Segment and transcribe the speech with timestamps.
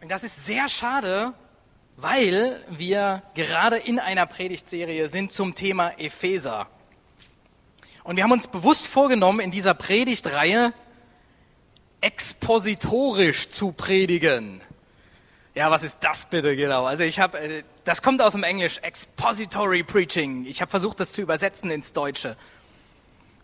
[0.00, 1.34] Und das ist sehr schade,
[1.96, 6.68] weil wir gerade in einer Predigtserie sind zum Thema Epheser.
[8.02, 10.72] Und wir haben uns bewusst vorgenommen, in dieser Predigtreihe
[12.00, 14.62] expositorisch zu predigen.
[15.54, 16.86] Ja, was ist das bitte genau?
[16.86, 20.46] Also ich habe, äh, das kommt aus dem Englisch, Expository Preaching.
[20.46, 22.36] Ich habe versucht, das zu übersetzen ins Deutsche.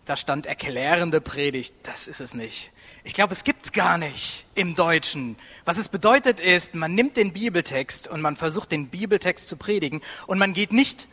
[0.07, 1.75] Da stand erklärende Predigt.
[1.83, 2.71] Das ist es nicht.
[3.03, 5.35] Ich glaube, es gibt's gar nicht im Deutschen.
[5.65, 10.01] Was es bedeutet ist, man nimmt den Bibeltext und man versucht, den Bibeltext zu predigen
[10.25, 11.07] und man geht nicht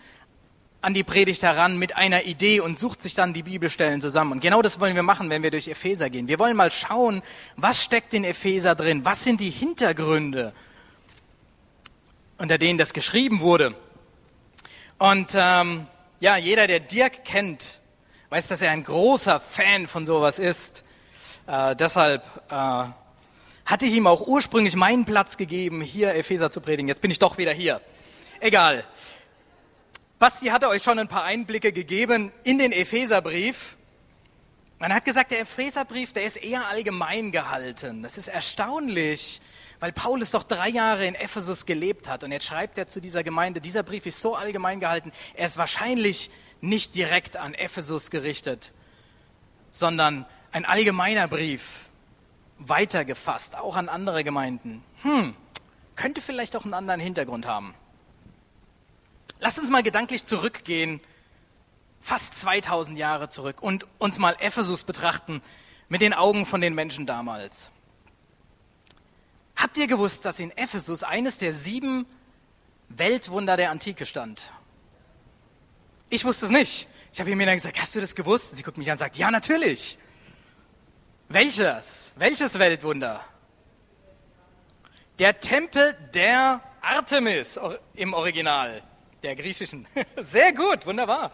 [0.80, 4.32] an die Predigt heran mit einer Idee und sucht sich dann die Bibelstellen zusammen.
[4.32, 6.28] Und genau das wollen wir machen, wenn wir durch Epheser gehen.
[6.28, 7.22] Wir wollen mal schauen,
[7.56, 9.04] was steckt in Epheser drin?
[9.04, 10.54] Was sind die Hintergründe?
[12.38, 13.74] unter denen das geschrieben wurde.
[14.98, 15.86] Und ähm,
[16.20, 17.80] ja, jeder, der Dirk kennt,
[18.34, 20.82] weiß, dass er ein großer Fan von sowas ist.
[21.46, 22.54] Äh, deshalb äh,
[23.64, 26.88] hatte ich ihm auch ursprünglich meinen Platz gegeben, hier Epheser zu predigen.
[26.88, 27.80] Jetzt bin ich doch wieder hier.
[28.40, 28.84] Egal.
[30.18, 33.76] Basti hatte euch schon ein paar Einblicke gegeben in den Epheserbrief.
[34.80, 38.02] Man hat gesagt, der Epheserbrief, der ist eher allgemein gehalten.
[38.02, 39.40] Das ist erstaunlich,
[39.78, 43.22] weil Paulus doch drei Jahre in Ephesus gelebt hat und jetzt schreibt er zu dieser
[43.22, 48.72] Gemeinde, dieser Brief ist so allgemein gehalten, er ist wahrscheinlich nicht direkt an Ephesus gerichtet,
[49.70, 51.86] sondern ein allgemeiner Brief,
[52.58, 54.82] weitergefasst, auch an andere Gemeinden.
[55.02, 55.34] Hm,
[55.96, 57.74] könnte vielleicht auch einen anderen Hintergrund haben.
[59.40, 61.00] Lasst uns mal gedanklich zurückgehen,
[62.00, 65.42] fast 2000 Jahre zurück und uns mal Ephesus betrachten
[65.88, 67.70] mit den Augen von den Menschen damals.
[69.56, 72.06] Habt ihr gewusst, dass in Ephesus eines der sieben
[72.88, 74.52] Weltwunder der Antike stand?
[76.14, 76.86] Ich wusste es nicht.
[77.12, 78.56] Ich habe dann gesagt, hast du das gewusst?
[78.56, 79.98] Sie guckt mich an und sagt, ja, natürlich.
[81.28, 82.12] Welches?
[82.14, 83.24] Welches Weltwunder?
[85.18, 87.58] Der Tempel der Artemis
[87.96, 88.80] im Original,
[89.24, 89.88] der griechischen.
[90.16, 91.32] Sehr gut, wunderbar.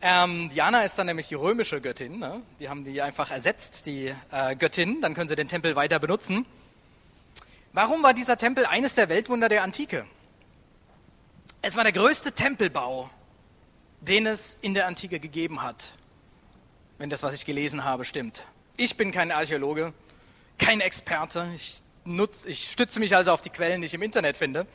[0.00, 2.18] Ähm, Diana ist dann nämlich die römische Göttin.
[2.18, 2.40] Ne?
[2.58, 5.02] Die haben die einfach ersetzt, die äh, Göttin.
[5.02, 6.46] Dann können sie den Tempel weiter benutzen.
[7.74, 10.06] Warum war dieser Tempel eines der Weltwunder der Antike?
[11.60, 13.10] Es war der größte Tempelbau,
[14.00, 15.94] den es in der Antike gegeben hat,
[16.98, 18.44] wenn das, was ich gelesen habe, stimmt.
[18.76, 19.92] Ich bin kein Archäologe,
[20.58, 21.50] kein Experte.
[21.54, 24.66] Ich, nutz, ich stütze mich also auf die Quellen, die ich im Internet finde.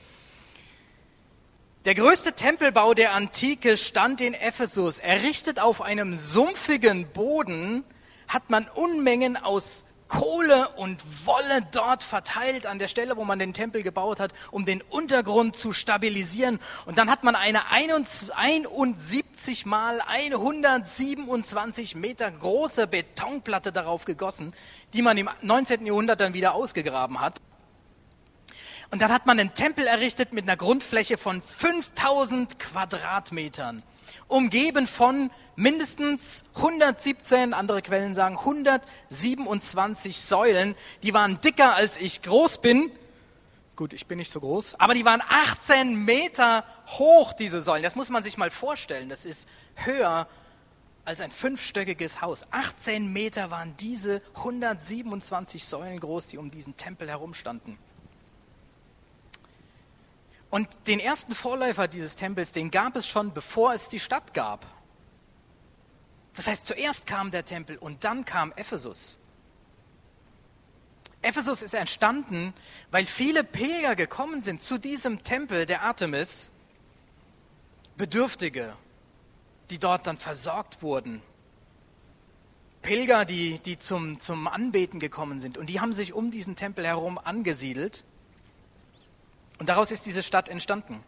[1.86, 5.00] Der größte Tempelbau der Antike stand in Ephesus.
[5.00, 7.84] Errichtet auf einem sumpfigen Boden
[8.28, 13.54] hat man Unmengen aus Kohle und Wolle dort verteilt an der Stelle, wo man den
[13.54, 16.60] Tempel gebaut hat, um den Untergrund zu stabilisieren.
[16.86, 24.54] Und dann hat man eine 71 mal 127 Meter große Betonplatte darauf gegossen,
[24.94, 25.86] die man im 19.
[25.86, 27.40] Jahrhundert dann wieder ausgegraben hat.
[28.92, 33.84] Und dann hat man einen Tempel errichtet mit einer Grundfläche von 5000 Quadratmetern,
[34.28, 42.58] umgeben von mindestens 117, andere Quellen sagen 127 Säulen, die waren dicker als ich groß
[42.58, 42.92] bin.
[43.78, 47.84] Gut, ich bin nicht so groß, aber die waren 18 Meter hoch, diese Säulen.
[47.84, 49.08] Das muss man sich mal vorstellen.
[49.08, 50.28] Das ist höher
[51.06, 52.46] als ein fünfstöckiges Haus.
[52.52, 57.78] 18 Meter waren diese 127 Säulen groß, die um diesen Tempel herumstanden.
[60.52, 64.66] Und den ersten Vorläufer dieses Tempels, den gab es schon, bevor es die Stadt gab.
[66.36, 69.18] Das heißt, zuerst kam der Tempel und dann kam Ephesus.
[71.22, 72.54] Ephesus ist entstanden,
[72.90, 76.52] weil viele Pilger gekommen sind zu diesem Tempel der Artemis,
[77.96, 78.74] Bedürftige,
[79.70, 81.22] die dort dann versorgt wurden.
[82.82, 85.58] Pilger, die, die zum, zum Anbeten gekommen sind.
[85.58, 88.04] Und die haben sich um diesen Tempel herum angesiedelt.
[89.62, 91.04] Und daraus ist diese Stadt entstanden.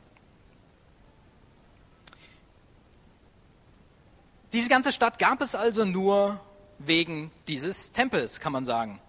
[4.51, 6.39] Diese ganze Stadt gab es also nur
[6.77, 9.01] wegen dieses Tempels, kann man sagen.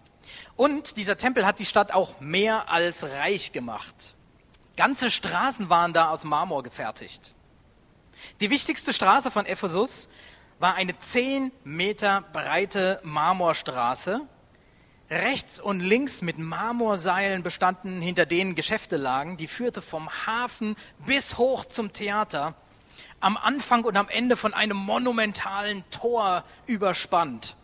[0.56, 4.14] Und dieser Tempel hat die Stadt auch mehr als reich gemacht.
[4.78, 7.34] Ganze Straßen waren da aus Marmor gefertigt.
[8.40, 10.08] Die wichtigste Straße von Ephesus
[10.58, 14.22] war eine zehn Meter breite Marmorstraße,
[15.14, 19.36] rechts und links mit Marmorseilen bestanden, hinter denen Geschäfte lagen.
[19.36, 20.76] Die führte vom Hafen
[21.06, 22.54] bis hoch zum Theater
[23.20, 27.56] am Anfang und am Ende von einem monumentalen Tor überspannt.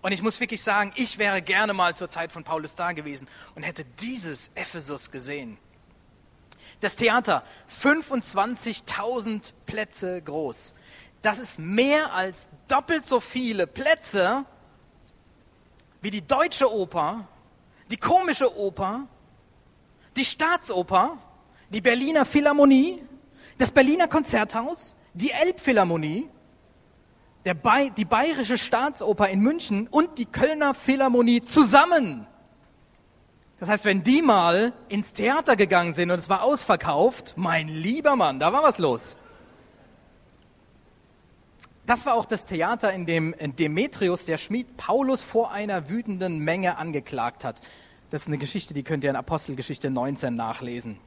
[0.00, 3.26] Und ich muss wirklich sagen, ich wäre gerne mal zur Zeit von Paulus da gewesen
[3.56, 5.58] und hätte dieses Ephesus gesehen.
[6.80, 7.42] Das Theater,
[7.82, 10.74] 25.000 Plätze groß.
[11.22, 14.44] Das ist mehr als doppelt so viele Plätze
[16.00, 17.26] wie die deutsche Oper,
[17.90, 19.06] die komische Oper
[20.18, 21.16] die Staatsoper,
[21.70, 23.02] die Berliner Philharmonie,
[23.56, 26.28] das Berliner Konzerthaus, die Elbphilharmonie,
[27.62, 32.26] Bay die Bayerische Staatsoper in München und die Kölner Philharmonie zusammen.
[33.58, 38.16] Das heißt, wenn die mal ins Theater gegangen sind und es war ausverkauft, mein lieber
[38.16, 39.16] Mann, da war was los.
[41.88, 46.76] Das war auch das Theater, in dem Demetrius, der Schmied, Paulus vor einer wütenden Menge
[46.76, 47.62] angeklagt hat.
[48.10, 50.98] Das ist eine Geschichte, die könnt ihr in Apostelgeschichte 19 nachlesen.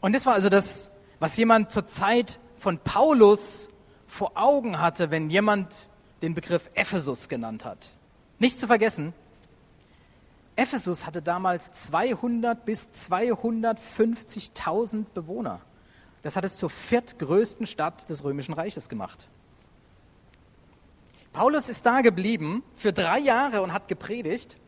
[0.00, 3.70] Und das war also das, was jemand zur Zeit von Paulus
[4.06, 5.88] vor Augen hatte, wenn jemand
[6.22, 7.90] den Begriff Ephesus genannt hat.
[8.38, 9.14] Nicht zu vergessen,
[10.54, 15.60] Ephesus hatte damals 200 bis 250.000 Bewohner.
[16.22, 19.28] Das hat es zur viertgrößten Stadt des Römischen Reiches gemacht.
[21.32, 24.58] Paulus ist da geblieben für drei Jahre und hat gepredigt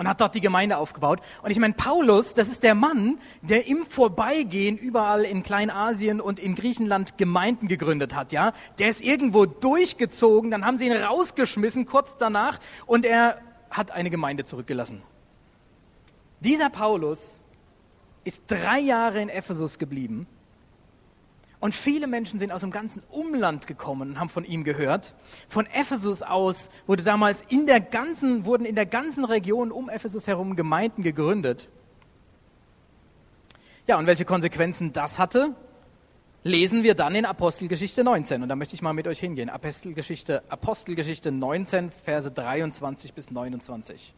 [0.00, 1.20] und hat dort die Gemeinde aufgebaut.
[1.42, 6.38] Und ich meine, Paulus, das ist der Mann, der im Vorbeigehen überall in Kleinasien und
[6.38, 8.52] in Griechenland Gemeinden gegründet hat, ja.
[8.78, 14.08] Der ist irgendwo durchgezogen, dann haben sie ihn rausgeschmissen kurz danach und er hat eine
[14.08, 15.02] Gemeinde zurückgelassen.
[16.40, 17.42] Dieser Paulus
[18.24, 20.26] ist drei Jahre in Ephesus geblieben
[21.60, 25.14] und viele Menschen sind aus dem ganzen Umland gekommen und haben von ihm gehört.
[25.46, 30.26] Von Ephesus aus wurde damals in der ganzen, wurden in der ganzen Region um Ephesus
[30.26, 31.68] herum Gemeinden gegründet.
[33.86, 35.54] Ja, und welche Konsequenzen das hatte,
[36.44, 38.42] lesen wir dann in Apostelgeschichte 19.
[38.42, 39.50] Und da möchte ich mal mit euch hingehen.
[39.50, 44.14] Apostelgeschichte, Apostelgeschichte 19, Verse 23 bis 29.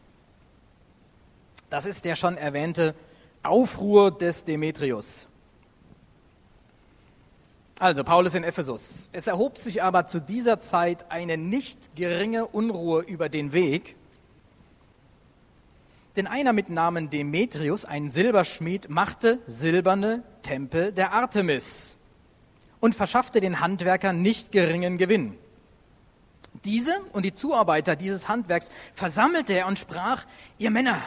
[1.69, 2.95] Das ist der schon erwähnte
[3.43, 5.27] Aufruhr des Demetrius.
[7.79, 9.09] Also Paulus in Ephesus.
[9.11, 13.95] Es erhob sich aber zu dieser Zeit eine nicht geringe Unruhe über den Weg,
[16.15, 21.97] denn einer mit Namen Demetrius, ein Silberschmied, machte silberne Tempel der Artemis
[22.79, 25.37] und verschaffte den Handwerkern nicht geringen Gewinn.
[26.63, 30.25] Diese und die Zuarbeiter dieses Handwerks versammelte er und sprach,
[30.59, 31.01] ihr Männer,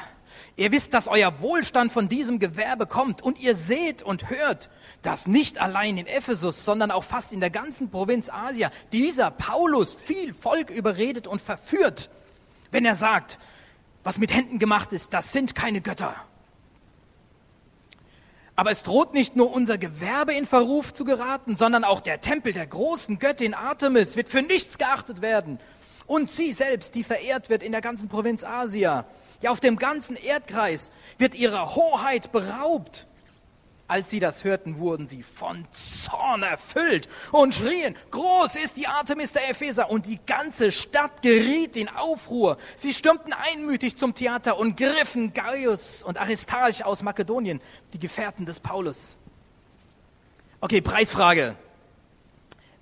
[0.59, 4.71] Ihr wisst, dass euer Wohlstand von diesem Gewerbe kommt und ihr seht und hört,
[5.03, 9.93] dass nicht allein in Ephesus, sondern auch fast in der ganzen Provinz Asia dieser Paulus
[9.93, 12.09] viel Volk überredet und verführt,
[12.71, 13.39] wenn er sagt,
[14.03, 16.15] was mit Händen gemacht ist, das sind keine Götter.
[18.59, 22.55] Aber es droht nicht nur unser Gewerbe in Verruf zu geraten, sondern auch der Tempel
[22.55, 25.59] der großen Göttin Artemis wird für nichts geachtet werden.
[26.07, 29.05] Und sie selbst, die verehrt wird in der ganzen Provinz Asia
[29.43, 33.07] ja auf dem ganzen Erdkreis wird ihrer Hoheit beraubt.
[33.89, 39.33] Als sie das hörten, wurden sie von Zorn erfüllt und schrien, groß ist die Artemis
[39.33, 39.91] der Epheser.
[39.91, 42.59] Und die ganze Stadt geriet in Aufruhr.
[42.75, 47.61] Sie stürmten einmütig zum Theater und griffen Gaius und Aristarch aus Makedonien,
[47.93, 49.17] die Gefährten des Paulus.
[50.61, 51.55] Okay, Preisfrage.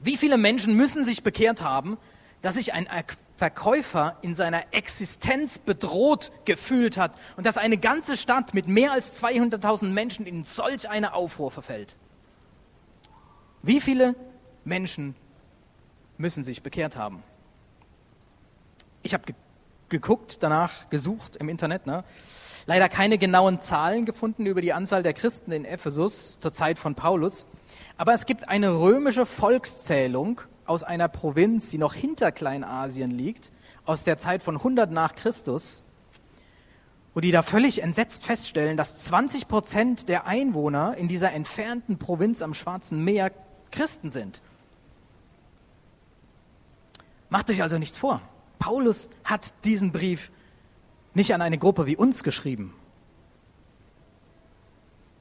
[0.00, 1.98] Wie viele Menschen müssen sich bekehrt haben,
[2.40, 2.86] dass sich ein
[3.36, 9.20] Verkäufer in seiner Existenz bedroht gefühlt hat und dass eine ganze Stadt mit mehr als
[9.22, 11.96] 200.000 Menschen in solch eine Aufruhr verfällt.
[13.62, 14.14] Wie viele
[14.64, 15.16] Menschen
[16.16, 17.22] müssen sich bekehrt haben?
[19.02, 19.34] Ich habe ge
[19.90, 21.86] geguckt, danach gesucht im Internet.
[21.86, 22.02] Ne?
[22.66, 26.94] Leider keine genauen Zahlen gefunden über die Anzahl der Christen in Ephesus zur Zeit von
[26.94, 27.46] Paulus.
[27.96, 33.52] Aber es gibt eine römische Volkszählung aus einer Provinz, die noch hinter Kleinasien liegt,
[33.84, 35.82] aus der Zeit von 100 nach Christus,
[37.14, 42.42] wo die da völlig entsetzt feststellen, dass 20 Prozent der Einwohner in dieser entfernten Provinz
[42.42, 43.30] am Schwarzen Meer
[43.70, 44.40] Christen sind.
[47.28, 48.20] Macht euch also nichts vor.
[48.58, 50.30] Paulus hat diesen Brief
[51.14, 52.74] nicht an eine Gruppe wie uns geschrieben.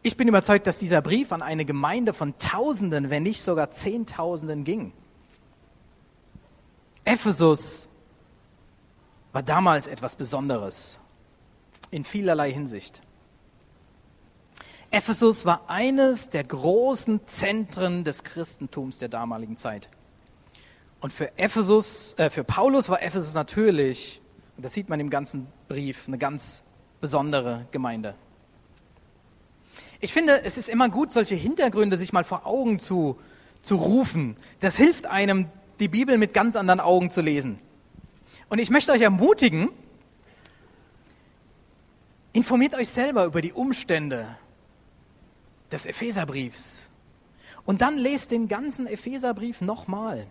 [0.02, 4.64] Ich bin überzeugt, dass dieser Brief an eine Gemeinde von Tausenden, wenn nicht sogar Zehntausenden
[4.64, 4.92] ging.
[7.06, 7.88] Ephesus
[9.32, 11.00] war damals etwas Besonderes
[11.92, 13.02] in vielerlei Hinsicht.
[14.92, 19.90] Ephesus war eines der großen Zentren des Christentums der damaligen Zeit.
[21.02, 24.22] Und für Ephesus, äh, für Paulus war Ephesus natürlich,
[24.56, 26.64] und das sieht man im ganzen Brief, eine ganz
[27.02, 28.16] besondere Gemeinde.
[30.00, 33.18] Ich finde, es ist immer gut, solche Hintergründe sich mal vor Augen zu,
[33.62, 34.36] zu rufen.
[34.60, 35.50] Das hilft einem,
[35.84, 37.60] die Bibel mit ganz anderen Augen zu lesen.
[38.48, 39.70] Und ich möchte euch ermutigen,
[42.32, 44.38] informiert euch selber über die Umstände
[45.74, 46.90] des Epheserbriefs.
[47.66, 50.28] Und dann lest den ganzen Epheserbrief nochmal.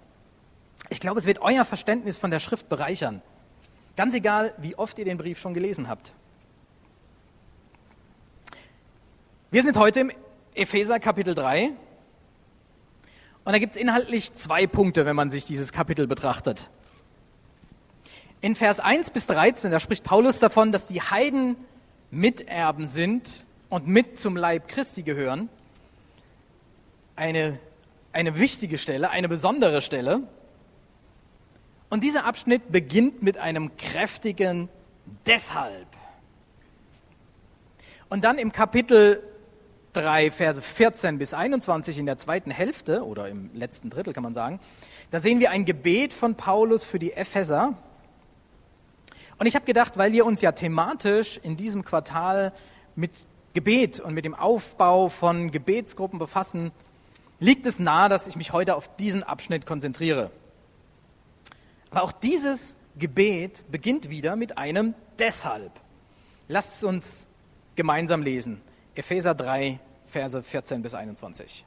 [0.89, 3.21] Ich glaube, es wird euer Verständnis von der Schrift bereichern.
[3.95, 6.15] Ganz egal, wie oft ihr den Brief schon gelesen habt.
[9.51, 10.13] Wir sind heute im
[10.55, 11.73] Epheser Kapitel 3
[13.45, 16.71] und da gibt es inhaltlich zwei Punkte, wenn man sich dieses Kapitel betrachtet.
[18.41, 21.57] In Vers 1 bis 13, da spricht Paulus davon, dass die Heiden
[22.11, 25.49] Miterben sind und mit zum Leib Christi gehören.
[27.17, 27.59] Eine,
[28.13, 30.23] eine wichtige Stelle, eine besondere Stelle.
[31.89, 34.69] Und dieser Abschnitt beginnt mit einem kräftigen
[35.27, 35.87] Deshalb.
[38.09, 39.23] Und dann im Kapitel
[39.93, 44.35] 3, Verse 14 bis 21 in der zweiten Hälfte oder im letzten Drittel kann man
[44.35, 44.61] sagen,
[45.11, 47.75] da sehen wir ein Gebet von Paulus für die Epheser.
[49.39, 52.53] Und ich habe gedacht, weil wir uns ja thematisch in diesem Quartal
[52.97, 53.11] mit
[53.55, 56.73] Gebet und mit dem Aufbau von Gebetsgruppen befassen,
[57.39, 60.31] liegt es nahe, dass ich mich heute auf diesen Abschnitt konzentriere.
[61.91, 65.73] Aber auch dieses Gebet beginnt wieder mit einem Deshalb.
[66.49, 67.27] Lasst es uns
[67.75, 68.61] gemeinsam lesen.
[68.95, 71.65] Epheser 3, Verse 14 bis 21.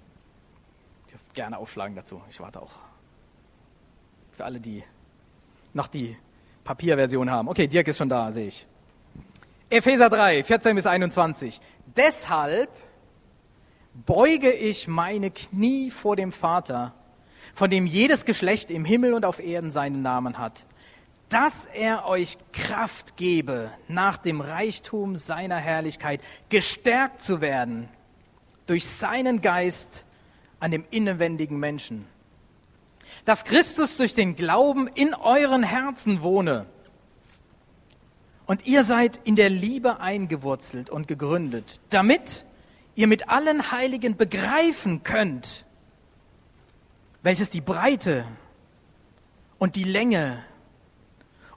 [1.06, 2.22] Ich dürft gerne aufschlagen dazu.
[2.30, 2.74] Ich warte auch.
[4.32, 4.84] Für alle, die
[5.74, 6.16] noch die
[6.64, 7.48] Papierversion haben.
[7.48, 8.68] Okay, Dirk ist schon da, sehe ich.
[9.70, 11.60] Epheser 3, 14 bis 21.
[11.96, 12.70] Deshalb
[13.94, 16.94] beuge ich meine Knie vor dem Vater,
[17.54, 20.66] von dem jedes Geschlecht im Himmel und auf Erden seinen Namen hat,
[21.36, 27.90] dass er euch Kraft gebe, nach dem Reichtum seiner Herrlichkeit gestärkt zu werden
[28.68, 30.06] durch seinen Geist
[30.62, 32.08] an dem innenwendigen Menschen.
[33.26, 36.68] Dass Christus durch den Glauben in euren Herzen wohne
[38.46, 42.46] und ihr seid in der Liebe eingewurzelt und gegründet, damit
[42.96, 45.66] ihr mit allen Heiligen begreifen könnt,
[47.24, 48.24] welches die Breite
[49.60, 50.42] und die Länge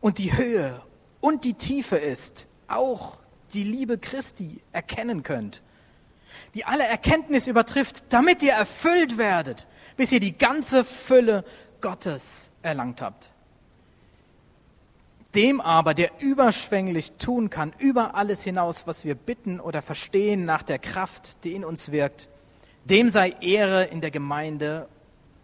[0.01, 0.81] und die Höhe
[1.21, 3.19] und die Tiefe ist, auch
[3.53, 5.63] die Liebe Christi erkennen könnt,
[6.55, 11.45] die alle Erkenntnis übertrifft, damit ihr erfüllt werdet, bis ihr die ganze Fülle
[11.81, 13.31] Gottes erlangt habt.
[15.35, 20.63] Dem aber, der überschwänglich tun kann, über alles hinaus, was wir bitten oder verstehen, nach
[20.63, 22.29] der Kraft, die in uns wirkt,
[22.85, 24.89] dem sei Ehre in der Gemeinde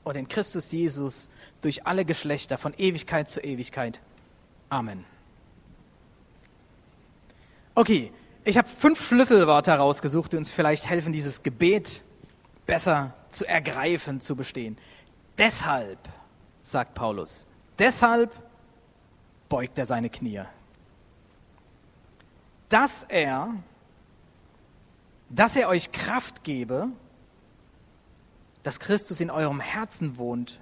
[0.02, 1.28] und in Christus Jesus
[1.60, 4.00] durch alle Geschlechter von Ewigkeit zu Ewigkeit.
[4.74, 5.04] Amen.
[7.76, 8.10] Okay,
[8.42, 12.02] ich habe fünf Schlüsselworte herausgesucht, die uns vielleicht helfen, dieses Gebet
[12.66, 14.76] besser zu ergreifen, zu bestehen.
[15.38, 16.00] Deshalb,
[16.64, 17.46] sagt Paulus,
[17.78, 18.34] deshalb
[19.48, 20.42] beugt er seine Knie.
[22.68, 23.54] Dass er,
[25.28, 26.88] dass er euch Kraft gebe,
[28.64, 30.58] dass Christus in eurem Herzen wohnt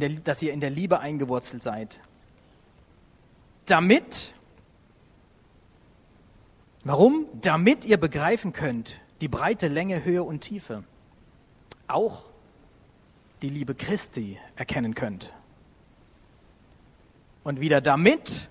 [0.00, 2.00] der, dass ihr in der Liebe eingewurzelt seid.
[3.66, 4.34] Damit,
[6.84, 7.26] warum?
[7.40, 10.84] Damit ihr begreifen könnt, die breite Länge, Höhe und Tiefe.
[11.88, 12.24] Auch
[13.42, 15.32] die Liebe Christi erkennen könnt.
[17.44, 18.48] Und wieder damit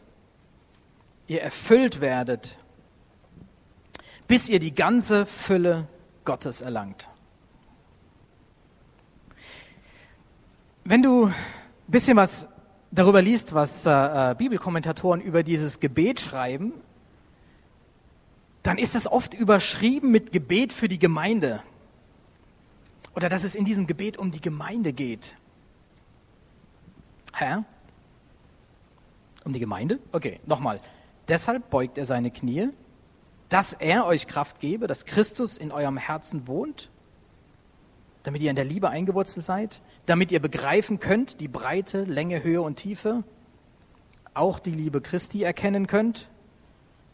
[1.28, 2.58] ihr erfüllt werdet,
[4.28, 5.88] bis ihr die ganze Fülle
[6.24, 7.10] Gottes erlangt.
[10.88, 11.34] Wenn du ein
[11.88, 12.48] bisschen was
[12.92, 16.74] darüber liest, was äh, äh, Bibelkommentatoren über dieses Gebet schreiben,
[18.62, 21.64] dann ist das oft überschrieben mit Gebet für die Gemeinde.
[23.16, 25.36] Oder dass es in diesem Gebet um die Gemeinde geht.
[27.34, 27.64] Hä?
[29.44, 29.98] Um die Gemeinde?
[30.12, 30.82] Okay, nochmal.
[31.28, 32.70] Deshalb beugt er seine Knie,
[33.50, 36.92] dass er euch Kraft gebe, dass Christus in eurem Herzen wohnt
[38.26, 42.62] damit ihr in der Liebe eingewurzelt seid, damit ihr begreifen könnt, die Breite, Länge, Höhe
[42.62, 43.24] und Tiefe,
[44.34, 46.28] auch die Liebe Christi erkennen könnt,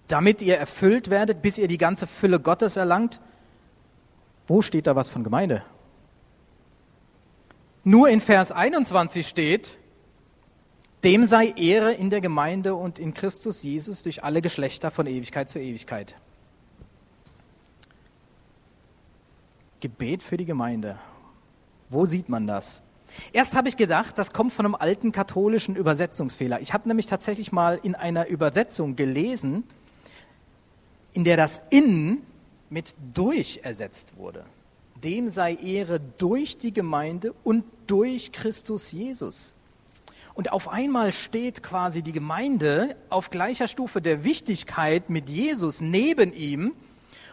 [0.08, 3.20] damit ihr erfüllt werdet, bis ihr die ganze Fülle Gottes erlangt.
[4.48, 5.63] Wo steht da was von Gemeinde?
[7.84, 9.77] Nur in Vers 21 steht,
[11.03, 15.50] dem sei Ehre in der Gemeinde und in Christus Jesus durch alle Geschlechter von Ewigkeit
[15.50, 16.15] zu Ewigkeit.
[19.81, 20.97] Gebet für die Gemeinde.
[21.89, 22.81] Wo sieht man das?
[23.33, 26.61] Erst habe ich gedacht, das kommt von einem alten katholischen Übersetzungsfehler.
[26.61, 29.63] Ich habe nämlich tatsächlich mal in einer Übersetzung gelesen,
[31.13, 32.21] in der das in
[32.69, 34.45] mit durch ersetzt wurde.
[35.03, 39.55] Dem sei Ehre durch die Gemeinde und durch Christus Jesus.
[40.33, 46.31] Und auf einmal steht quasi die Gemeinde auf gleicher Stufe der Wichtigkeit mit Jesus neben
[46.31, 46.73] ihm.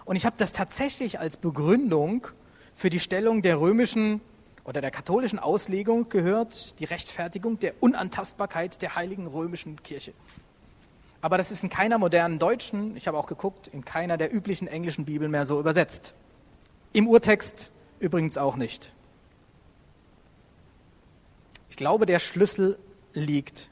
[0.04, 2.26] Und ich habe das tatsächlich als Begründung
[2.78, 4.20] für die Stellung der römischen
[4.62, 10.12] oder der katholischen Auslegung gehört die Rechtfertigung der Unantastbarkeit der heiligen römischen Kirche.
[11.20, 14.68] Aber das ist in keiner modernen deutschen, ich habe auch geguckt, in keiner der üblichen
[14.68, 16.14] englischen Bibeln mehr so übersetzt.
[16.92, 18.92] Im Urtext übrigens auch nicht.
[21.70, 22.78] Ich glaube, der Schlüssel
[23.12, 23.70] liegt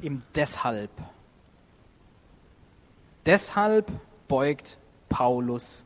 [0.00, 0.90] im Deshalb.
[3.26, 3.92] Deshalb
[4.26, 4.78] beugt
[5.10, 5.84] Paulus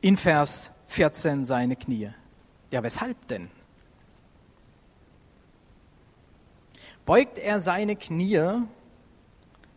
[0.00, 2.10] in Vers 14 seine Knie.
[2.70, 3.50] Ja, weshalb denn?
[7.06, 8.62] Beugt er seine Knie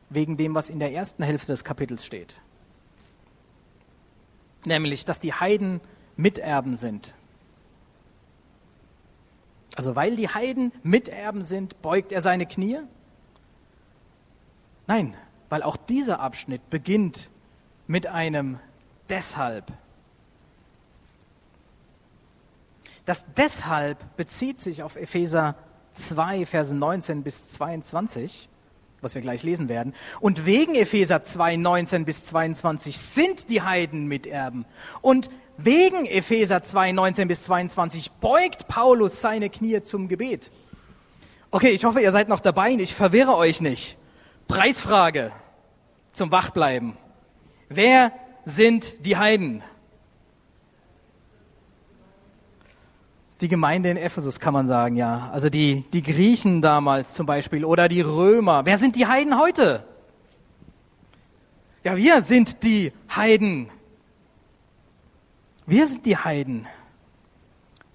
[0.10, 2.41] wegen dem, was in der ersten Hälfte des Kapitels steht?
[4.65, 5.80] Nämlich, dass die Heiden
[6.18, 7.13] Miterben sind.
[9.75, 12.80] Also weil die Heiden Miterben sind, beugt er seine Knie?
[14.88, 15.15] Nein,
[15.50, 17.30] weil auch dieser Abschnitt beginnt
[17.88, 18.60] mit einem
[19.10, 19.72] deshalb.
[23.12, 25.56] Das deshalb bezieht sich auf Epheser
[25.91, 28.48] 2, Verse 19 bis 22,
[29.01, 29.94] was wir gleich lesen werden.
[30.22, 34.65] Und wegen Epheser 2, 19 bis 22 sind die Heiden Miterben.
[35.01, 40.50] Und wegen Epheser 2, 19 bis 22 beugt Paulus seine Knie zum Gebet.
[41.50, 43.98] Okay, ich hoffe, ihr seid noch dabei und ich verwirre euch nicht.
[44.48, 45.34] Preisfrage
[46.13, 46.96] zum Wachbleiben.
[47.68, 48.13] Wer
[48.46, 49.63] sind die Heiden?
[53.42, 55.30] Die Gemeinde in Ephesus kann man sagen, ja.
[55.34, 58.66] Also die, die Griechen damals zum Beispiel oder die Römer.
[58.66, 59.84] Wer sind die Heiden heute?
[61.84, 63.70] Ja, wir sind die Heiden.
[65.66, 66.68] Wir sind die Heiden.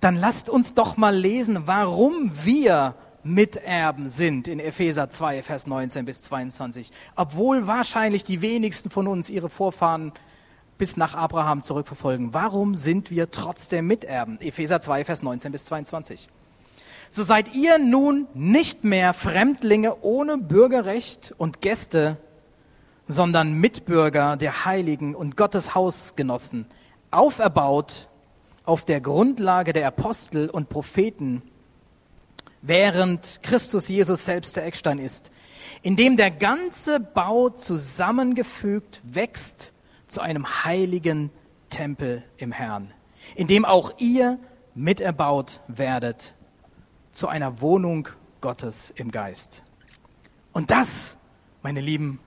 [0.01, 6.05] Dann lasst uns doch mal lesen, warum wir Miterben sind in Epheser 2, Vers 19
[6.05, 6.91] bis 22.
[7.15, 10.13] Obwohl wahrscheinlich die wenigsten von uns ihre Vorfahren
[10.79, 12.35] bis nach Abraham zurückverfolgen.
[12.35, 14.41] Warum sind wir trotzdem Miterben?
[14.41, 16.29] Epheser 2, Vers 19 bis 22.
[17.11, 22.19] So seid ihr nun nicht mehr Fremdlinge ohne Bürgerrecht und Gäste,
[23.09, 26.67] sondern Mitbürger der Heiligen und Gottes Hausgenossen,
[27.11, 28.09] auferbaut
[28.65, 31.43] auf der Grundlage der Apostel und Propheten,
[32.63, 35.31] während Christus Jesus selbst der Eckstein ist,
[35.83, 39.73] in dem der ganze Bau zusammengefügt wächst
[40.07, 41.31] zu einem heiligen
[41.71, 42.93] Tempel im Herrn,
[43.35, 44.39] in dem auch ihr
[44.75, 46.35] miterbaut werdet
[47.13, 48.09] zu einer Wohnung
[48.41, 49.63] Gottes im Geist.
[50.53, 51.17] Und das,
[51.63, 52.21] meine Lieben,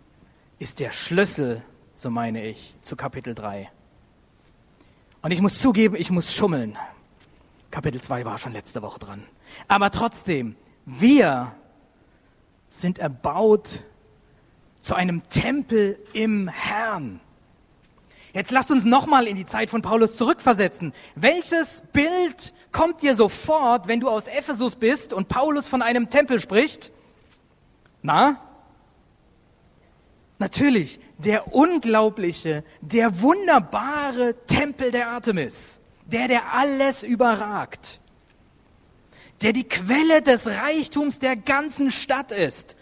[0.57, 1.63] ist der Schlüssel,
[1.95, 3.71] so meine ich, zu Kapitel 3.
[5.21, 6.77] Und ich muss zugeben, ich muss schummeln.
[7.71, 9.23] Kapitel 2 war schon letzte Woche dran.
[9.67, 11.53] Aber trotzdem, wir
[12.69, 13.83] sind erbaut
[14.79, 17.19] zu einem Tempel im Herrn.
[18.33, 20.93] Jetzt lasst uns nochmal in die Zeit von Paulus zurückversetzen.
[21.15, 26.39] Welches Bild kommt dir sofort, wenn du aus Ephesus bist und Paulus von einem Tempel
[26.39, 26.91] spricht?
[28.01, 28.39] Na?
[30.37, 37.99] Natürlich, der unglaubliche, der wunderbare Tempel der Artemis, der, der alles überragt,
[39.41, 42.77] der die Quelle des Reichtums der ganzen Stadt ist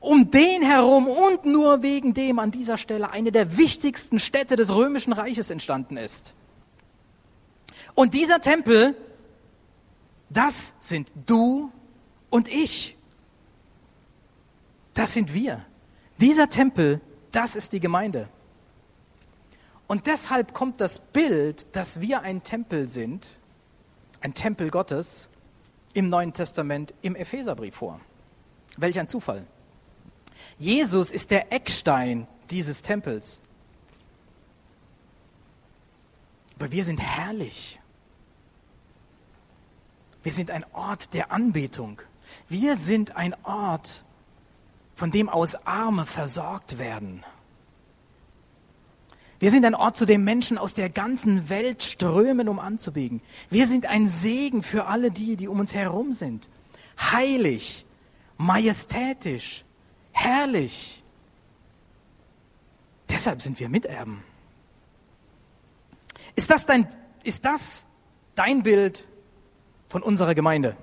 [0.00, 4.74] um den herum und nur wegen dem an dieser Stelle eine der wichtigsten Städte des
[4.74, 6.34] römischen Reiches entstanden ist.
[7.94, 8.94] Und dieser Tempel,
[10.28, 11.70] das sind du
[12.30, 12.96] und ich.
[14.94, 15.64] Das sind wir.
[16.18, 17.00] Dieser Tempel,
[17.32, 18.28] das ist die Gemeinde.
[19.86, 23.36] Und deshalb kommt das Bild, dass wir ein Tempel sind,
[24.20, 25.28] ein Tempel Gottes,
[25.94, 28.00] im Neuen Testament im Epheserbrief vor.
[28.76, 29.46] Welch ein Zufall.
[30.58, 33.40] Jesus ist der Eckstein dieses Tempels.
[36.56, 37.80] Aber wir sind herrlich.
[40.22, 42.00] Wir sind ein Ort der Anbetung.
[42.48, 44.04] Wir sind ein Ort,
[44.94, 47.22] von dem aus Arme versorgt werden.
[49.38, 53.20] Wir sind ein Ort, zu dem Menschen aus der ganzen Welt strömen, um anzubiegen.
[53.50, 56.48] Wir sind ein Segen für alle die, die um uns herum sind.
[56.98, 57.84] Heilig,
[58.38, 59.66] majestätisch,
[60.16, 61.02] herrlich.
[63.08, 64.24] Deshalb sind wir Miterben.
[66.34, 66.88] Ist das dein,
[67.22, 67.86] ist das
[68.34, 69.06] dein Bild
[69.88, 70.76] von unserer Gemeinde?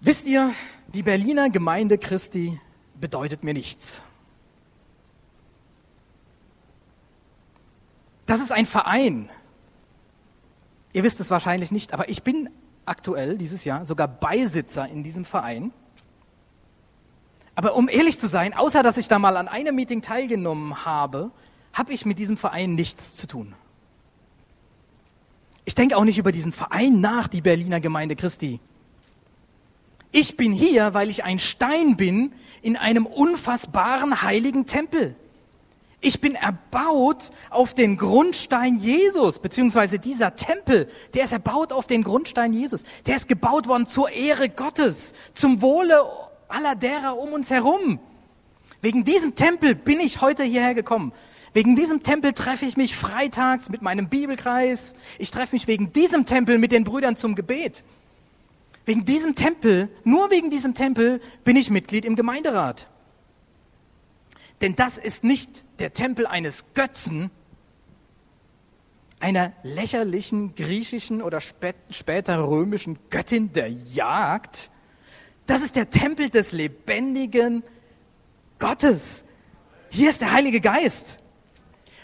[0.00, 0.52] Wisst ihr,
[0.88, 2.60] die Berliner Gemeinde Christi
[2.94, 4.02] bedeutet mir nichts.
[8.26, 9.30] Das ist ein Verein.
[10.92, 12.50] Ihr wisst es wahrscheinlich nicht, aber ich bin
[12.86, 15.72] aktuell dieses Jahr sogar Beisitzer in diesem Verein.
[17.54, 21.30] Aber um ehrlich zu sein, außer dass ich da mal an einem Meeting teilgenommen habe,
[21.72, 23.54] habe ich mit diesem Verein nichts zu tun.
[25.74, 28.60] denke auch nicht über diesen Verein nach, die Berliner Gemeinde Christi.
[30.12, 35.16] Ich bin hier, weil ich ein Stein bin in einem unfassbaren heiligen Tempel.
[36.00, 42.04] Ich bin erbaut auf den Grundstein Jesus, beziehungsweise dieser Tempel, der ist erbaut auf den
[42.04, 42.84] Grundstein Jesus.
[43.06, 45.96] Der ist gebaut worden zur Ehre Gottes, zum Wohle
[46.48, 47.98] aller derer um uns herum.
[48.82, 51.12] Wegen diesem Tempel bin ich heute hierher gekommen.
[51.54, 54.94] Wegen diesem Tempel treffe ich mich freitags mit meinem Bibelkreis.
[55.18, 57.82] Ich treffe mich wegen diesem Tempel mit den Brüdern zum Gebet.
[58.84, 62.86] Wegen diesem Tempel, nur wegen diesem Tempel bin ich Mitglied im Gemeinderat.
[64.60, 67.30] Denn das ist nicht der Tempel eines Götzen,
[69.18, 74.70] einer lächerlichen griechischen oder später römischen Göttin der Jagd.
[75.46, 77.62] Das ist der Tempel des lebendigen
[78.58, 79.24] Gottes.
[79.90, 81.20] Hier ist der Heilige Geist.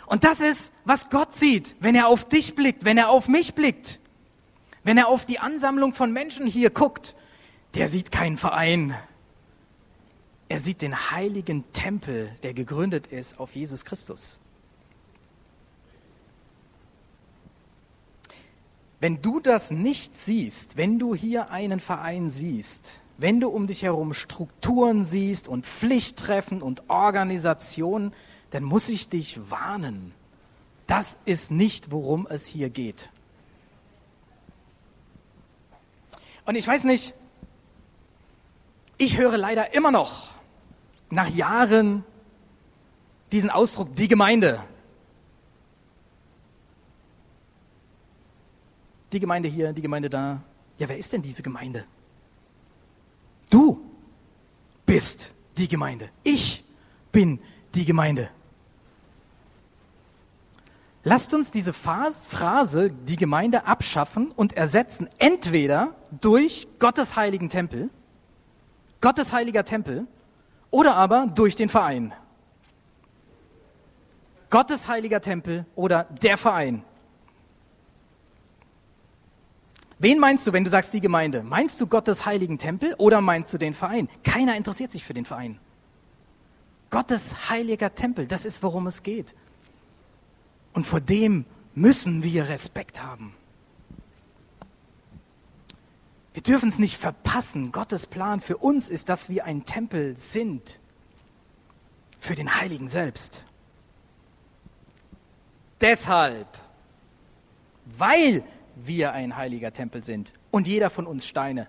[0.06, 3.54] Und das ist, was Gott sieht, wenn er auf dich blickt, wenn er auf mich
[3.54, 4.00] blickt,
[4.84, 7.14] wenn er auf die Ansammlung von Menschen hier guckt.
[7.74, 8.94] Der sieht keinen Verein,
[10.52, 14.38] er sieht den heiligen Tempel, der gegründet ist auf Jesus Christus.
[19.00, 23.80] Wenn du das nicht siehst, wenn du hier einen Verein siehst, wenn du um dich
[23.80, 28.12] herum Strukturen siehst und Pflichttreffen und Organisationen,
[28.50, 30.12] dann muss ich dich warnen.
[30.86, 33.08] Das ist nicht, worum es hier geht.
[36.44, 37.14] Und ich weiß nicht,
[38.98, 40.31] ich höre leider immer noch
[41.12, 42.04] nach Jahren
[43.30, 44.60] diesen Ausdruck, die Gemeinde.
[49.12, 50.42] Die Gemeinde hier, die Gemeinde da.
[50.78, 51.84] Ja, wer ist denn diese Gemeinde?
[53.50, 53.80] Du
[54.86, 56.08] bist die Gemeinde.
[56.22, 56.64] Ich
[57.12, 57.38] bin
[57.74, 58.30] die Gemeinde.
[61.04, 67.90] Lasst uns diese Phrase, die Gemeinde, abschaffen und ersetzen entweder durch Gottes heiligen Tempel,
[69.00, 70.06] Gottes heiliger Tempel,
[70.72, 72.12] oder aber durch den Verein.
[74.50, 76.82] Gottes heiliger Tempel oder der Verein.
[80.00, 81.44] Wen meinst du, wenn du sagst die Gemeinde?
[81.44, 84.08] Meinst du Gottes heiligen Tempel oder meinst du den Verein?
[84.24, 85.60] Keiner interessiert sich für den Verein.
[86.90, 89.34] Gottes heiliger Tempel, das ist, worum es geht.
[90.72, 93.34] Und vor dem müssen wir Respekt haben.
[96.32, 97.72] Wir dürfen es nicht verpassen.
[97.72, 100.80] Gottes Plan für uns ist, dass wir ein Tempel sind
[102.18, 103.44] für den Heiligen selbst.
[105.80, 106.46] Deshalb,
[107.84, 108.44] weil
[108.76, 111.66] wir ein heiliger Tempel sind und jeder von uns Steine,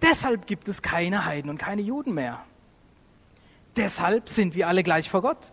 [0.00, 2.44] deshalb gibt es keine Heiden und keine Juden mehr.
[3.76, 5.52] Deshalb sind wir alle gleich vor Gott.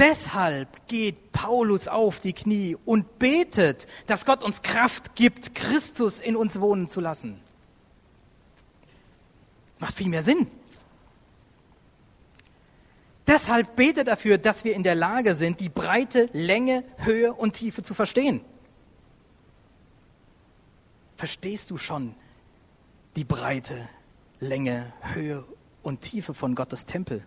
[0.00, 6.36] Deshalb geht Paulus auf die Knie und betet, dass Gott uns Kraft gibt, Christus in
[6.36, 7.38] uns wohnen zu lassen.
[9.78, 10.46] Macht viel mehr Sinn.
[13.26, 17.82] Deshalb betet dafür, dass wir in der Lage sind, die Breite, Länge, Höhe und Tiefe
[17.82, 18.40] zu verstehen.
[21.16, 22.14] Verstehst du schon
[23.16, 23.86] die Breite,
[24.40, 25.44] Länge, Höhe
[25.82, 27.22] und Tiefe von Gottes Tempel?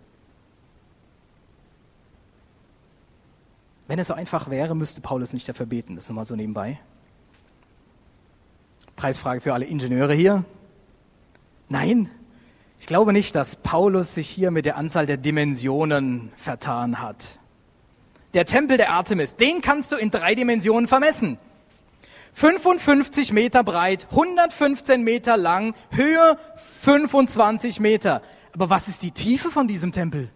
[3.86, 5.94] Wenn es so einfach wäre, müsste Paulus nicht dafür beten.
[5.94, 6.80] Das ist nochmal so nebenbei.
[8.96, 10.44] Preisfrage für alle Ingenieure hier.
[11.68, 12.10] Nein,
[12.78, 17.38] ich glaube nicht, dass Paulus sich hier mit der Anzahl der Dimensionen vertan hat.
[18.34, 21.38] Der Tempel der Artemis, den kannst du in drei Dimensionen vermessen.
[22.34, 26.36] 55 Meter breit, 115 Meter lang, Höhe
[26.82, 28.22] 25 Meter.
[28.52, 30.30] Aber was ist die Tiefe von diesem Tempel?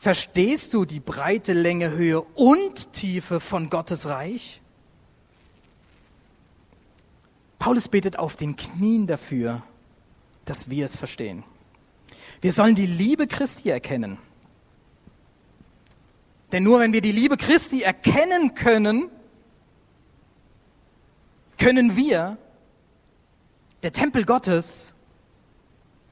[0.00, 4.62] Verstehst du die Breite, Länge, Höhe und Tiefe von Gottes Reich?
[7.58, 9.62] Paulus betet auf den Knien dafür,
[10.46, 11.44] dass wir es verstehen.
[12.40, 14.16] Wir sollen die Liebe Christi erkennen.
[16.50, 19.10] Denn nur wenn wir die Liebe Christi erkennen können,
[21.58, 22.38] können wir,
[23.82, 24.94] der Tempel Gottes,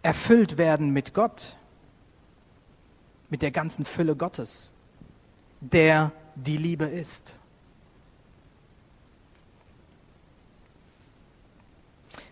[0.02, 1.57] erfüllt werden mit Gott
[3.30, 4.72] mit der ganzen Fülle Gottes,
[5.60, 7.38] der die Liebe ist.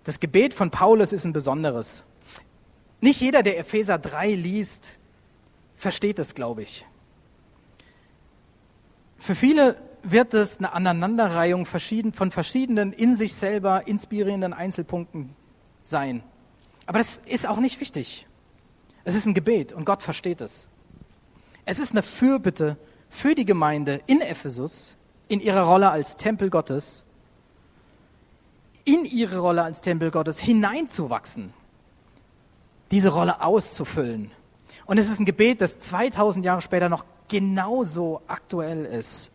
[0.05, 2.05] Das Gebet von Paulus ist ein besonderes.
[3.01, 4.99] Nicht jeder, der Epheser 3 liest,
[5.77, 6.87] versteht es, glaube ich.
[9.19, 15.35] Für viele wird es eine Aneinanderreihung von verschiedenen in sich selber inspirierenden Einzelpunkten
[15.83, 16.23] sein.
[16.87, 18.27] Aber das ist auch nicht wichtig.
[19.03, 20.69] Es ist ein Gebet und Gott versteht es.
[21.67, 22.77] Es ist eine Fürbitte
[23.11, 24.97] für die Gemeinde in Ephesus,
[25.29, 27.05] in ihrer Rolle als Tempel Gottes,
[28.85, 31.53] in ihre Rolle als Tempel Gottes hineinzuwachsen,
[32.93, 34.31] diese Rolle auszufüllen.
[34.87, 39.33] Und es ist ein Gebet, das 2000 Jahre später noch genauso aktuell ist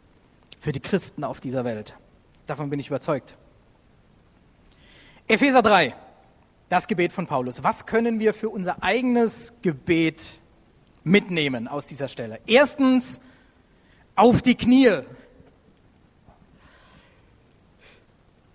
[0.62, 1.98] für die Christen auf dieser Welt.
[2.48, 3.36] Davon bin ich überzeugt.
[5.28, 5.96] Epheser 3,
[6.70, 7.62] das Gebet von Paulus.
[7.62, 10.41] Was können wir für unser eigenes Gebet
[11.04, 12.40] mitnehmen aus dieser Stelle?
[12.46, 13.22] Erstens,
[14.16, 15.02] auf die Knie.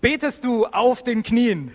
[0.00, 1.72] Betest du auf den Knien?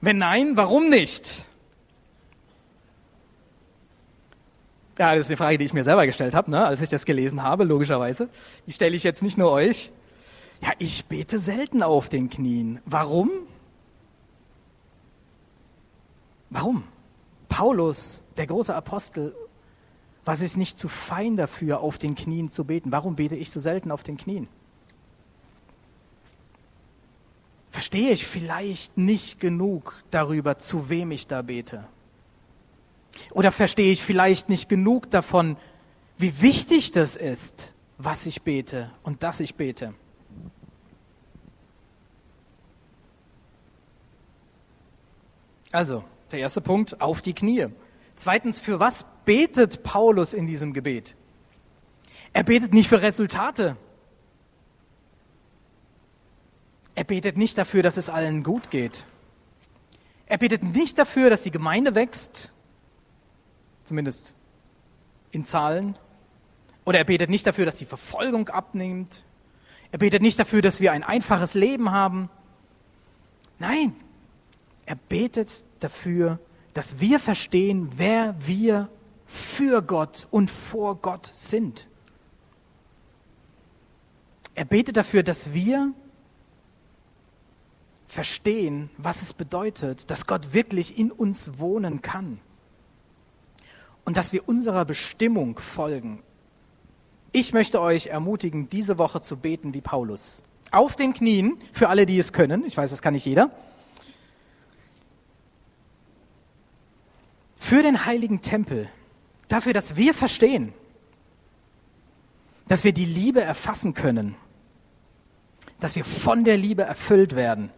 [0.00, 1.44] Wenn nein, warum nicht?
[4.98, 7.04] Ja, das ist eine Frage, die ich mir selber gestellt habe, ne, als ich das
[7.04, 8.30] gelesen habe, logischerweise.
[8.66, 9.90] Die stelle ich jetzt nicht nur euch.
[10.62, 12.80] Ja, ich bete selten auf den Knien.
[12.86, 13.30] Warum?
[16.50, 16.84] Warum?
[17.48, 19.34] Paulus, der große Apostel,
[20.24, 22.92] war sich nicht zu fein dafür, auf den Knien zu beten.
[22.92, 24.48] Warum bete ich so selten auf den Knien?
[27.70, 31.86] Verstehe ich vielleicht nicht genug darüber, zu wem ich da bete?
[33.30, 35.56] Oder verstehe ich vielleicht nicht genug davon,
[36.18, 39.94] wie wichtig das ist, was ich bete und dass ich bete?
[45.70, 47.66] Also, der erste Punkt, auf die Knie.
[48.14, 51.16] Zweitens, für was betet Paulus in diesem Gebet?
[52.32, 53.76] Er betet nicht für Resultate.
[56.94, 59.04] Er betet nicht dafür, dass es allen gut geht.
[60.26, 62.52] Er betet nicht dafür, dass die Gemeinde wächst
[63.86, 64.34] zumindest
[65.30, 65.96] in Zahlen.
[66.84, 69.24] Oder er betet nicht dafür, dass die Verfolgung abnimmt.
[69.92, 72.28] Er betet nicht dafür, dass wir ein einfaches Leben haben.
[73.58, 73.94] Nein,
[74.84, 76.38] er betet dafür,
[76.74, 78.88] dass wir verstehen, wer wir
[79.26, 81.88] für Gott und vor Gott sind.
[84.54, 85.92] Er betet dafür, dass wir
[88.06, 92.40] verstehen, was es bedeutet, dass Gott wirklich in uns wohnen kann
[94.04, 96.22] und dass wir unserer Bestimmung folgen.
[97.32, 100.42] Ich möchte euch ermutigen, diese Woche zu beten wie Paulus.
[100.70, 102.64] Auf den Knien, für alle, die es können.
[102.64, 103.50] Ich weiß, das kann nicht jeder.
[107.66, 108.88] Für den heiligen Tempel.
[109.48, 110.72] Dafür, dass wir verstehen,
[112.68, 114.36] dass wir die Liebe erfassen können.
[115.80, 117.70] Dass wir von der Liebe erfüllt werden.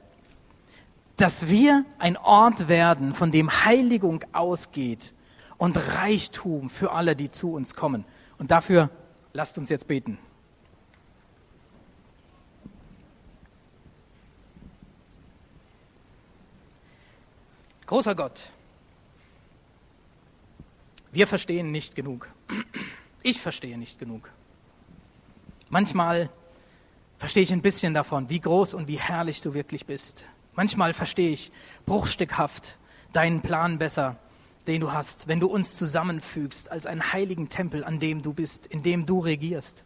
[1.17, 5.15] Dass wir ein Ort werden, von dem Heiligung ausgeht
[5.57, 8.05] und Reichtum für alle, die zu uns kommen.
[8.37, 8.91] Und dafür
[9.33, 10.19] lasst uns jetzt beten.
[17.87, 18.51] Großer Gott,
[21.13, 22.29] wir verstehen nicht genug.
[23.23, 24.31] Ich verstehe nicht genug.
[25.69, 26.31] Manchmal
[27.19, 30.25] verstehe ich ein bisschen davon, wie groß und wie herrlich du wirklich bist.
[30.55, 31.51] Manchmal verstehe ich
[31.85, 32.79] bruchstückhaft
[33.13, 34.17] deinen Plan besser
[34.69, 38.67] den du hast, wenn du uns zusammenfügst als einen heiligen Tempel, an dem du bist,
[38.67, 39.85] in dem du regierst,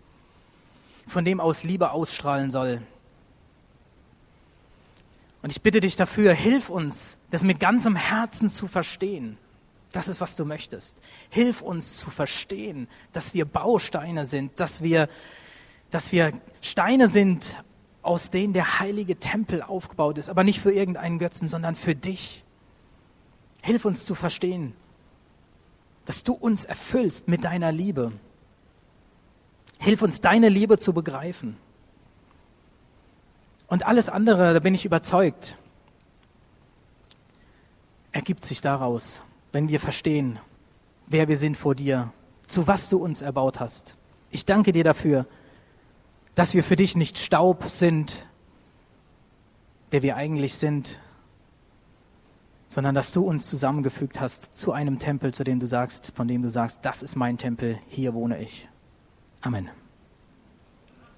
[1.06, 2.82] von dem aus Liebe ausstrahlen soll.
[5.40, 9.38] Und ich bitte dich dafür, hilf uns, das mit ganzem Herzen zu verstehen.
[9.92, 11.00] Das ist, was du möchtest.
[11.28, 15.08] Hilf uns zu verstehen, dass wir Bausteine sind, dass wir,
[15.90, 17.62] dass wir Steine sind,
[18.00, 22.42] aus denen der heilige Tempel aufgebaut ist, aber nicht für irgendeinen Götzen, sondern für dich.
[23.62, 24.74] Hilf uns zu verstehen,
[26.06, 28.12] dass du uns erfüllst mit deiner Liebe.
[29.78, 31.56] Hilf uns, deine Liebe zu begreifen.
[33.68, 35.56] Und alles andere, da bin ich überzeugt,
[38.10, 39.20] ergibt sich daraus,
[39.52, 40.38] wenn wir verstehen,
[41.06, 42.12] wer wir sind vor dir,
[42.46, 43.96] zu was du uns erbaut hast.
[44.30, 45.26] Ich danke dir dafür,
[46.34, 48.26] dass wir für dich nicht Staub sind,
[49.92, 51.00] der wir eigentlich sind,
[52.68, 56.40] sondern dass du uns zusammengefügt hast zu einem Tempel, zu dem du sagst, von dem
[56.40, 58.66] du sagst, das ist mein Tempel, hier wohne ich.
[59.42, 59.68] Amen.